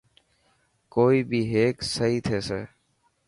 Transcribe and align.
ڪوئي 0.93 1.19
بي 1.29 1.41
هيڪ 1.53 1.75
سهي 1.93 2.17
ٿيسي. 2.27 2.61